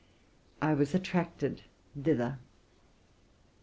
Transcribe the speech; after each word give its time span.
| 0.01 0.63
was 0.63 0.95
attracted 0.95 1.61
thither. 1.95 2.39